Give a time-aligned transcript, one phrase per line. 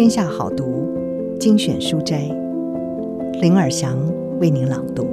[0.00, 0.88] 天下好读
[1.38, 2.22] 精选书斋，
[3.42, 3.98] 林尔祥
[4.38, 5.06] 为您朗读。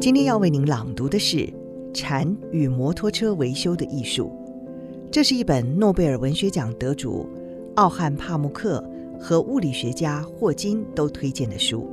[0.00, 1.36] 今天要为您朗读的是
[1.94, 4.24] 《禅与摩托车维修的艺术》，
[5.08, 7.28] 这是一本诺贝尔文学奖得主
[7.76, 8.84] 奥汉帕慕克
[9.20, 11.88] 和物理学家霍金都推荐的书。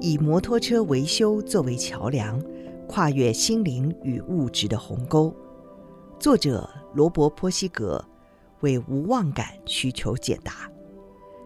[0.00, 2.40] 以摩托车维修作为桥梁，
[2.86, 5.34] 跨越心灵与物质的鸿沟。
[6.18, 8.02] 作者罗伯·波西格
[8.60, 10.70] 为无望感需求解答。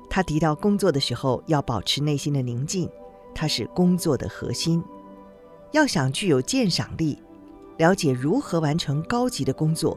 [0.08, 2.90] 他提到工作的时候要保持内心的宁静，
[3.34, 4.82] 它是工作的核心。
[5.70, 7.22] 要想具有鉴赏力，
[7.78, 9.96] 了解如何完成高级的工作，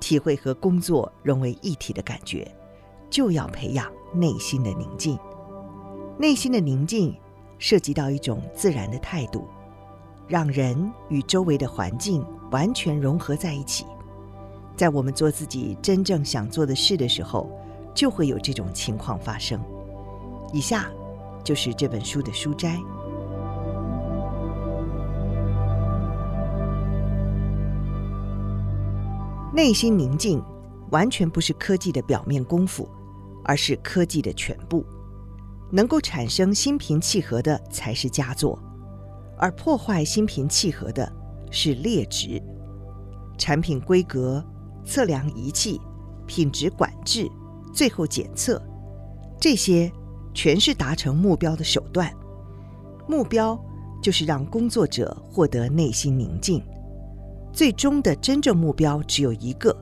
[0.00, 2.52] 体会和工作融为一体的感觉，
[3.08, 5.16] 就要培养内心的宁静。
[6.18, 7.16] 内心的宁静。
[7.66, 9.48] 涉及到一种自然的态度，
[10.28, 13.86] 让人与周围的环境完全融合在一起。
[14.76, 17.50] 在我们做自己真正想做的事的时候，
[17.94, 19.58] 就会有这种情况发生。
[20.52, 20.90] 以下
[21.42, 22.78] 就是这本书的书摘：
[29.54, 30.44] 内心宁静
[30.90, 32.86] 完全不是科技的表面功夫，
[33.42, 34.84] 而是科技的全部。
[35.74, 38.56] 能够产生心平气和的才是佳作，
[39.36, 41.12] 而破坏心平气和的
[41.50, 42.40] 是劣质。
[43.36, 44.42] 产品规格、
[44.84, 45.80] 测量仪器、
[46.28, 47.28] 品质管制、
[47.72, 48.62] 最后检测，
[49.40, 49.90] 这些
[50.32, 52.08] 全是达成目标的手段。
[53.08, 53.60] 目标
[54.00, 56.62] 就是让工作者获得内心宁静。
[57.52, 59.76] 最终的真正目标只有一个，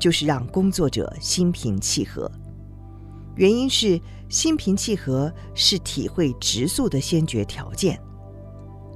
[0.00, 2.28] 就是让工作者心平气和。
[3.34, 8.00] 原因是心平气和是体会直素的先决条件。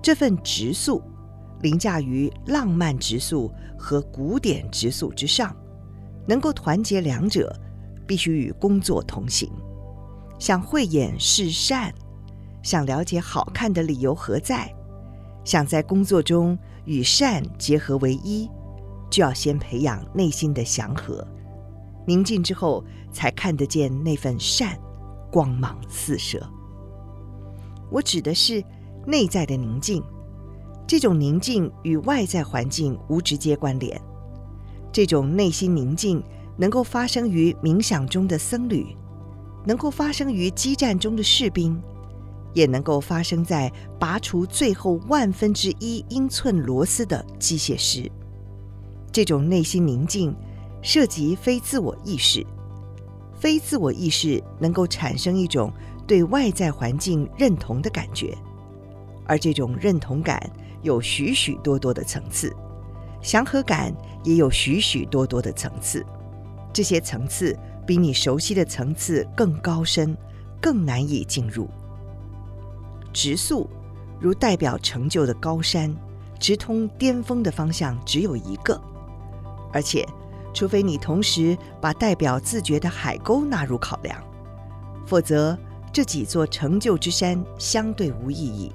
[0.03, 1.03] 这份直素
[1.63, 5.57] 凌驾于浪漫直素和古典直素之上，
[6.27, 7.55] 能够团结两者，
[8.07, 9.51] 必须与工作同行。
[10.39, 11.93] 想慧眼识善，
[12.63, 14.71] 想了解好看的理由何在，
[15.45, 18.49] 想在工作中与善结合为一，
[19.11, 21.27] 就要先培养内心的祥和。
[22.07, 24.79] 宁静之后，才看得见那份善，
[25.31, 26.41] 光芒四射。
[27.91, 28.63] 我指的是
[29.05, 30.03] 内在的宁静，
[30.87, 34.01] 这种宁静与外在环境无直接关联。
[34.93, 36.23] 这种内心宁静
[36.57, 38.97] 能够发生于冥想中的僧侣，
[39.65, 41.81] 能够发生于激战中的士兵，
[42.55, 48.09] 也能够发生在拔除最后万分之一英寸螺丝的机械师。
[49.11, 50.33] 这种内心宁静。
[50.87, 52.47] 涉及非自我意识，
[53.35, 55.73] 非自我意识能够产生一种
[56.07, 58.39] 对外在环境认同的感觉，
[59.27, 60.41] 而这种认同感
[60.83, 62.55] 有许许多多的层次，
[63.21, 63.93] 祥和感
[64.23, 66.07] 也有许许多多的层次，
[66.73, 70.17] 这些层次比你熟悉的层次更高深，
[70.63, 71.69] 更难以进入。
[73.13, 73.69] 直速
[74.21, 75.93] 如代表成就的高山，
[76.39, 78.81] 直通巅峰的方向只有一个，
[79.73, 80.07] 而且。
[80.57, 84.19] 除非你同时把代表自觉的海沟纳入考量，
[85.05, 85.55] 否则
[85.93, 88.73] 这几座成就之山相对无意义，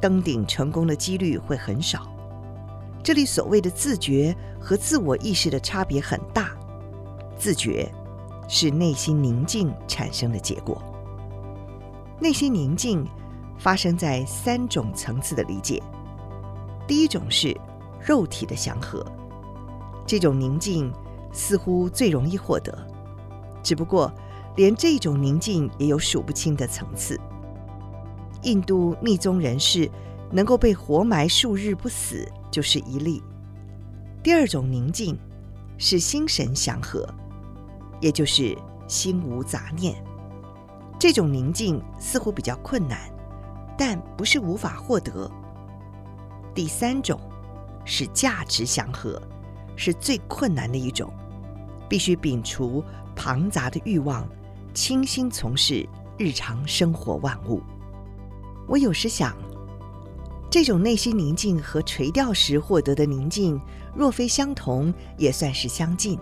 [0.00, 2.10] 登顶成功的几率会很少。
[3.02, 6.52] 这里所谓的自觉和自我意识的差别很大，
[7.36, 7.86] 自觉
[8.48, 10.82] 是内心宁静产生的结果。
[12.18, 13.06] 内心宁静
[13.58, 15.82] 发生在三种层次的理解，
[16.88, 17.54] 第一种是
[18.00, 19.04] 肉体的祥和。
[20.06, 20.92] 这种宁静
[21.32, 22.76] 似乎最容易获得，
[23.62, 24.12] 只不过
[24.56, 27.18] 连这种宁静也有数不清的层次。
[28.42, 29.90] 印度密宗人士
[30.30, 33.22] 能够被活埋数日不死，就是一例。
[34.22, 35.18] 第二种宁静
[35.78, 37.08] 是心神祥和，
[38.00, 38.56] 也就是
[38.86, 39.96] 心无杂念。
[40.98, 42.98] 这种宁静似乎比较困难，
[43.76, 45.30] 但不是无法获得。
[46.54, 47.18] 第三种
[47.84, 49.20] 是价值祥和。
[49.76, 51.12] 是最困难的一种，
[51.88, 52.82] 必须摒除
[53.14, 54.28] 庞杂的欲望，
[54.72, 55.88] 清心从事
[56.18, 57.62] 日常生活万物。
[58.66, 59.36] 我有时想，
[60.50, 63.60] 这种内心宁静和垂钓时获得的宁静，
[63.94, 66.18] 若非相同，也算是相近。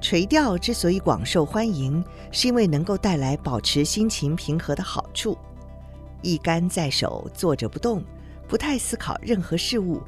[0.00, 5.38] 垂钓之所以广受欢迎，是因为能够带来保持心情平和的好处。
[6.22, 8.02] 一杆在手，坐着不动，
[8.48, 10.00] 不太思考任何事物，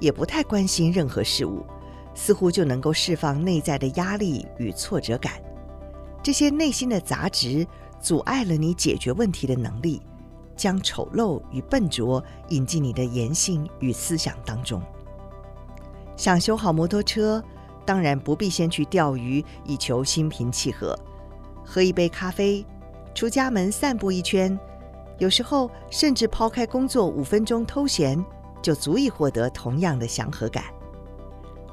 [0.00, 1.66] 也不太关心任何事物。
[2.14, 5.32] 似乎就能够释放内在的压力与挫折感，
[6.22, 7.66] 这些内心的杂质
[8.00, 10.02] 阻碍了你解决问题的能力，
[10.54, 14.82] 将丑陋与笨拙引进你的言行与思想当中。
[16.16, 17.42] 想修好摩托车，
[17.84, 20.96] 当然不必先去钓鱼以求心平气和，
[21.64, 22.64] 喝一杯咖啡，
[23.14, 24.56] 出家门散步一圈，
[25.18, 28.22] 有时候甚至抛开工作五分钟偷闲，
[28.60, 30.64] 就足以获得同样的祥和感。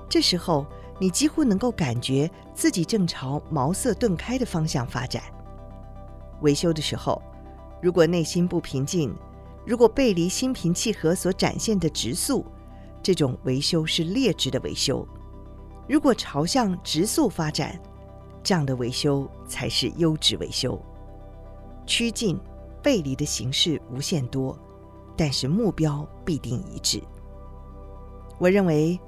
[0.10, 0.66] 这时候，
[0.98, 5.22] 你几乎能够感觉自己正朝茅塞顿开的方向发展。
[6.42, 7.22] 维修的时候，
[7.82, 9.16] 如果内心不平静，
[9.66, 12.44] 如果背离心平气和所展现的直速，
[13.04, 15.06] 这种维修是劣质的维修；
[15.88, 17.80] 如果朝向直速发展，
[18.42, 20.82] 这样的维修才是优质维修。
[21.86, 22.40] 趋近
[22.82, 24.58] 背离的形式无限多，
[25.16, 27.02] 但是目标必定一致。
[28.38, 29.00] 我认为，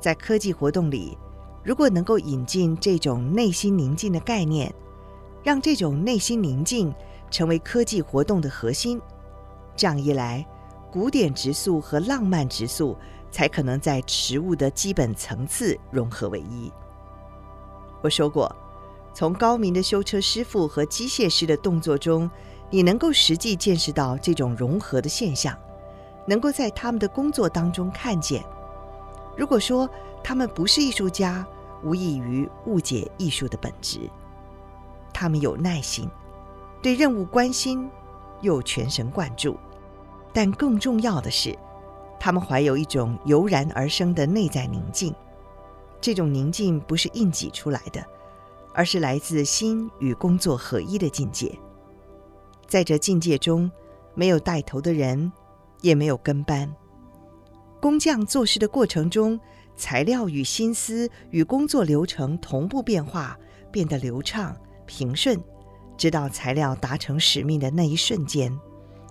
[0.00, 1.16] 在科技活动里，
[1.64, 4.72] 如果能够引进这种内心宁静的概念，
[5.42, 6.94] 让这种内心宁静
[7.30, 9.00] 成为科技活动的核心，
[9.76, 10.46] 这样一来，
[10.90, 12.96] 古典质素和浪漫质素
[13.30, 16.72] 才可能在植物的基本层次融合为一。
[18.00, 18.54] 我说过，
[19.12, 22.30] 从高明的修车师傅和机械师的动作中，
[22.70, 25.56] 你能够实际见识到这种融合的现象，
[26.26, 28.44] 能够在他们的工作当中看见。
[29.38, 29.88] 如果说
[30.22, 31.46] 他们不是艺术家，
[31.84, 34.00] 无异于误解艺术的本质。
[35.14, 36.10] 他们有耐心，
[36.82, 37.88] 对任务关心，
[38.40, 39.56] 又全神贯注。
[40.32, 41.56] 但更重要的是，
[42.18, 45.14] 他们怀有一种油然而生的内在宁静。
[46.00, 48.04] 这种宁静不是硬挤出来的，
[48.74, 51.56] 而是来自心与工作合一的境界。
[52.66, 53.70] 在这境界中，
[54.14, 55.32] 没有带头的人，
[55.80, 56.74] 也没有跟班。
[57.80, 59.38] 工匠做事的过程中，
[59.76, 63.38] 材料与心思与工作流程同步变化，
[63.70, 64.56] 变得流畅。
[64.84, 65.38] 平顺，
[65.98, 68.58] 直到材料达成使命的那一瞬间，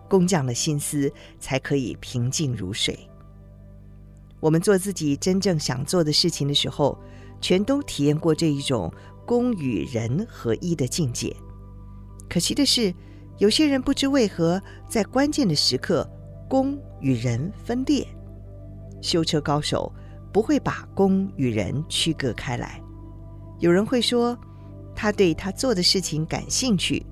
[0.10, 2.98] 工匠的心思才可以平静如水。
[4.40, 6.98] 我们做自己真正想做的事情的时候，
[7.40, 8.92] 全都体验过这一种
[9.24, 11.32] 工与人合一的境界。
[12.28, 12.92] 可惜的是，
[13.38, 14.60] 有些人不知为何
[14.90, 16.10] 在关键的时刻，
[16.50, 18.06] 工与人分裂。
[19.02, 19.92] 修车高手
[20.32, 22.82] 不会把工与人区隔开来。
[23.60, 24.38] 有人会说，
[24.96, 27.06] 他对他做的事情感兴趣，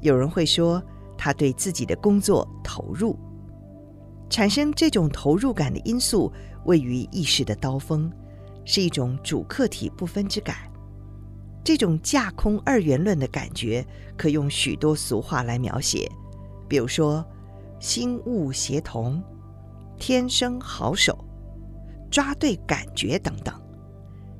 [0.00, 0.82] 有人会说
[1.16, 3.16] 他对自己的工作投入。
[4.28, 6.32] 产生这种投入感的因素
[6.64, 8.10] 位于意识的刀锋，
[8.64, 10.56] 是一种主客体不分之感。
[11.62, 13.86] 这种架空二元论的感觉，
[14.16, 16.10] 可用许多俗话来描写，
[16.68, 17.24] 比如说
[17.78, 19.22] 心物协同、
[19.98, 21.24] 天生好手、
[22.10, 23.54] 抓对感觉等等。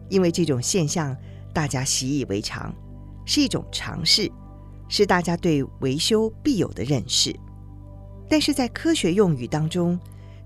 [0.09, 1.17] 因为这种现象。
[1.53, 2.71] 大家习以为常，
[3.25, 4.31] 是一种常识，
[4.91, 7.35] 是大家对维修必有的认识。
[8.29, 9.99] 但是在科学用语当中，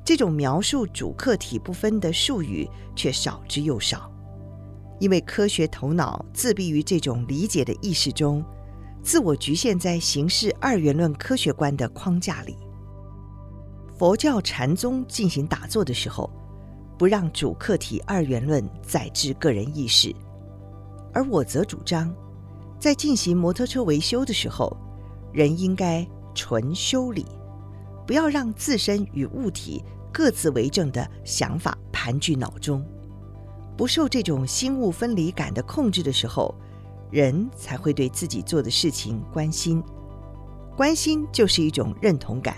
[0.04, 2.64] 这种描述主客体不分的术语
[2.94, 4.08] 却少之又少，
[5.00, 8.44] 因为科学头脑自闭于这种理解的意识中，
[9.02, 12.56] 自我局限在形式二元论科学观的框架里。
[14.00, 16.30] 佛教禅宗进行打坐的时候，
[16.96, 20.10] 不让主客体二元论宰制个人意识。
[21.12, 22.10] 而我则主张，
[22.78, 24.74] 在进行摩托车维修的时候，
[25.34, 27.26] 人应该纯修理，
[28.06, 32.82] 不要让自身与物体各自为政的想法盘踞脑中。
[33.76, 36.54] 不受这种心物分离感的控制的时候，
[37.10, 39.84] 人才会对自己做的事情关心。
[40.74, 42.56] 关心就是一种认同感，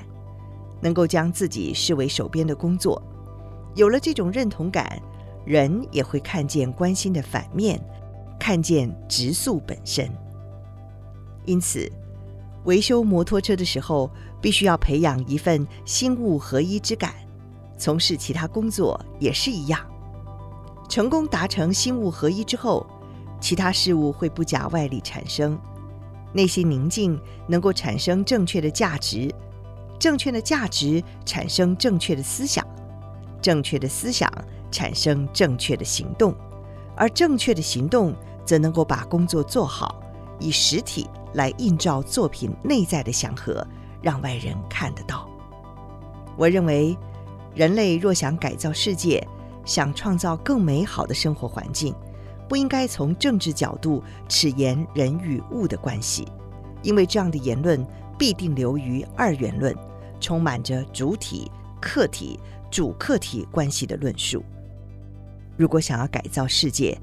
[0.83, 3.03] 能够将自己视为手边的工作。
[3.75, 5.01] 有了这种认同感，
[5.47, 7.83] 人也会看见关心的反面。
[8.39, 10.11] 看见直素本身，
[11.45, 11.89] 因此，
[12.65, 14.11] 维修摩托车的时候，
[14.41, 17.13] 必须要培养一份心物合一之感；
[17.79, 19.79] 从事其他工作也是一样。
[20.89, 22.85] 成功达成心物合一之后，
[23.41, 25.57] 其他事物会不假外力产生。
[26.33, 29.33] 内心宁静，能够产生正确的价值；
[30.03, 32.61] 正确的价值产生正确的思想；
[33.41, 34.29] 正确的思想
[34.69, 36.35] 产生正确的行动，
[36.97, 38.13] 而正确的行动。
[38.45, 40.03] 则能够把工作做好，
[40.41, 43.65] 以实体来映照作品内在的祥和，
[44.03, 45.29] 让外人看得到。
[46.37, 46.99] 我认为，
[47.55, 49.25] 人类若想改造世界，
[49.65, 51.95] 想创造更美好的生活环境，
[52.49, 56.27] 不应该从政治角度阐言人与物的关系，
[56.83, 57.87] 因为这样的言论
[58.19, 59.73] 必定流于二元论，
[60.23, 61.51] 充满着主体、
[61.81, 64.43] 客体、主客体关系的论述。
[65.59, 66.97] 如果想要改造世界，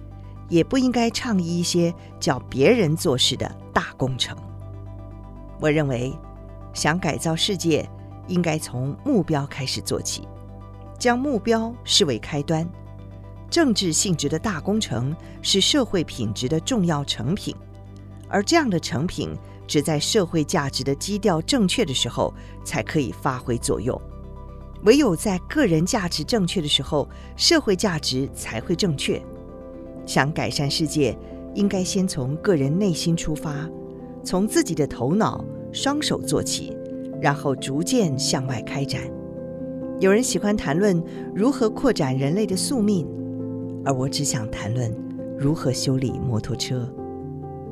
[0.48, 4.36] 也不应该倡议一些叫别人做事的大工程。
[5.60, 6.12] 我认为，
[6.74, 7.88] 想改造世界，
[8.28, 10.28] 应该从目标开始做起，
[10.98, 12.68] 将目标视为开端。
[13.50, 17.56] 政治性质的大工程是社会品质的重要成品，
[18.28, 19.36] 而这样的成品
[19.70, 22.34] 只在社会价值的基调正确的时候
[22.66, 24.02] 才可以发挥作用。
[24.84, 27.08] 唯有在个人价值正确的时候，
[27.38, 29.22] 社会价值才会正确。
[30.08, 31.16] 想改善世界，
[31.54, 33.70] 应该先从个人内心出发，
[34.24, 36.76] 从自己的头脑、双手做起，
[37.22, 39.04] 然后逐渐向外开展。
[40.00, 41.00] 有人喜欢谈论
[41.36, 43.08] 如何扩展人类的宿命。
[43.86, 44.94] 而我只想谈论
[45.38, 46.92] 如何修理摩托车。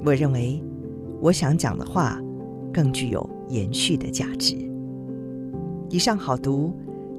[0.05, 0.63] 我认为，
[1.19, 2.21] 我想讲的话
[2.73, 4.55] 更具有延续的价值。
[5.89, 6.73] 以上好读，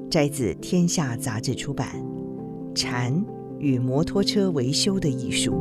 [0.09, 1.87] 摘自《天下杂志》出版
[2.75, 3.23] 《禅
[3.57, 5.51] 与摩托车维修的艺术》。